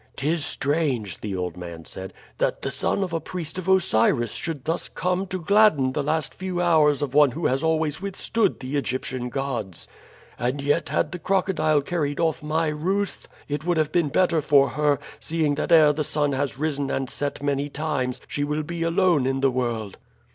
"'Tis 0.15 0.43
strange," 0.43 1.21
the 1.21 1.35
old 1.35 1.55
man 1.55 1.85
said, 1.85 2.11
"that 2.39 2.63
the 2.63 2.71
son 2.71 3.03
of 3.03 3.13
a 3.13 3.19
priest 3.19 3.59
of 3.59 3.69
Osiris 3.69 4.31
should 4.33 4.65
thus 4.65 4.89
come 4.89 5.27
to 5.27 5.39
gladden 5.39 5.91
the 5.91 6.01
last 6.01 6.33
few 6.33 6.59
hours 6.59 7.03
of 7.03 7.13
one 7.13 7.29
who 7.33 7.45
has 7.45 7.61
always 7.63 8.01
withstood 8.01 8.59
the 8.59 8.75
Egyptian 8.77 9.29
gods. 9.29 9.87
And 10.39 10.59
yet 10.59 10.89
had 10.89 11.11
the 11.11 11.19
crocodile 11.19 11.81
carried 11.83 12.19
off 12.19 12.41
my 12.41 12.69
Ruth, 12.69 13.27
it 13.47 13.63
might 13.63 13.77
have 13.77 13.91
been 13.91 14.09
better 14.09 14.41
for 14.41 14.69
her, 14.69 14.97
seeing 15.19 15.53
that 15.53 15.71
ere 15.71 15.93
the 15.93 16.03
sun 16.03 16.31
has 16.31 16.57
risen 16.57 16.89
and 16.89 17.07
set 17.07 17.43
many 17.43 17.69
times 17.69 18.21
she 18.27 18.43
will 18.43 18.63
be 18.63 18.81
alone 18.81 19.27
in 19.27 19.41
the 19.41 19.51
world." 19.51 19.99